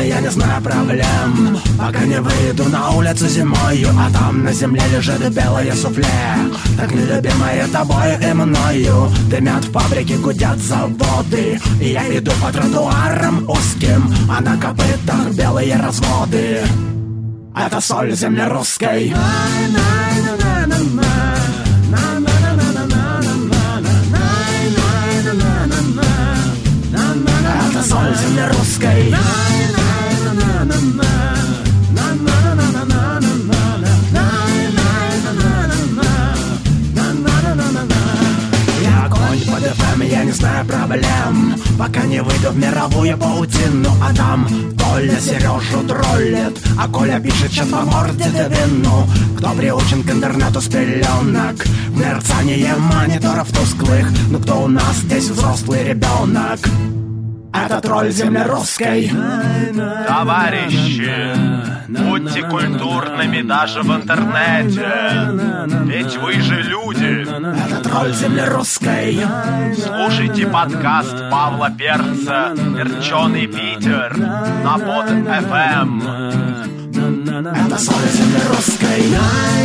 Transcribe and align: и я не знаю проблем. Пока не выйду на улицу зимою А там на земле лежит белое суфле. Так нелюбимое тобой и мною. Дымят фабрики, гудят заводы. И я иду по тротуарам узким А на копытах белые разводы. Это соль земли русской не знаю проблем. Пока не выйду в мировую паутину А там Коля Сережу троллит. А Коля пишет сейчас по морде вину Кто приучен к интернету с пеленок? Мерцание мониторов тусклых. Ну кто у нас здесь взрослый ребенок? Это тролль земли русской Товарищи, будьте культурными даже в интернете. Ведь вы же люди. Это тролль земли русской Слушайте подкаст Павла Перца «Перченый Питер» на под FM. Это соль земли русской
и 0.00 0.08
я 0.08 0.20
не 0.20 0.30
знаю 0.30 0.62
проблем. 0.62 1.58
Пока 1.78 2.00
не 2.04 2.20
выйду 2.20 2.68
на 2.68 2.90
улицу 2.90 3.28
зимою 3.28 3.88
А 3.98 4.10
там 4.12 4.44
на 4.44 4.52
земле 4.52 4.82
лежит 4.92 5.20
белое 5.30 5.72
суфле. 5.74 6.06
Так 6.76 6.92
нелюбимое 6.92 7.66
тобой 7.68 8.16
и 8.20 8.32
мною. 8.32 9.10
Дымят 9.30 9.64
фабрики, 9.64 10.14
гудят 10.14 10.58
заводы. 10.58 11.60
И 11.80 11.90
я 11.90 12.18
иду 12.18 12.32
по 12.42 12.52
тротуарам 12.52 13.48
узким 13.48 14.12
А 14.28 14.40
на 14.40 14.56
копытах 14.56 15.32
белые 15.32 15.76
разводы. 15.76 16.62
Это 17.54 17.80
соль 17.80 18.12
земли 18.14 18.44
русской 18.48 19.14
не 40.32 40.38
знаю 40.38 40.64
проблем. 40.64 41.54
Пока 41.78 42.02
не 42.04 42.22
выйду 42.22 42.50
в 42.50 42.56
мировую 42.56 43.18
паутину 43.18 43.90
А 44.02 44.14
там 44.14 44.48
Коля 44.78 45.20
Сережу 45.20 45.86
троллит. 45.86 46.58
А 46.78 46.88
Коля 46.88 47.20
пишет 47.20 47.50
сейчас 47.50 47.68
по 47.68 47.82
морде 47.82 48.24
вину 48.24 49.06
Кто 49.36 49.50
приучен 49.50 50.02
к 50.02 50.10
интернету 50.10 50.60
с 50.60 50.68
пеленок? 50.68 51.66
Мерцание 51.90 52.74
мониторов 52.76 53.50
тусклых. 53.52 54.08
Ну 54.30 54.38
кто 54.38 54.62
у 54.62 54.68
нас 54.68 54.96
здесь 54.96 55.28
взрослый 55.28 55.84
ребенок? 55.84 56.60
Это 57.52 57.80
тролль 57.82 58.10
земли 58.10 58.42
русской 58.44 59.12
Товарищи, 60.08 61.12
будьте 62.22 62.42
культурными 62.42 63.42
даже 63.42 63.82
в 63.82 63.94
интернете. 63.94 64.88
Ведь 65.84 66.16
вы 66.16 66.40
же 66.40 66.62
люди. 66.62 67.22
Это 67.22 67.82
тролль 67.88 68.12
земли 68.12 68.42
русской 68.46 69.20
Слушайте 69.74 70.46
подкаст 70.46 71.30
Павла 71.30 71.70
Перца 71.70 72.54
«Перченый 72.54 73.46
Питер» 73.46 74.16
на 74.16 74.78
под 74.78 75.10
FM. 75.10 76.02
Это 77.50 77.78
соль 77.78 78.08
земли 78.12 78.40
русской 78.48 79.61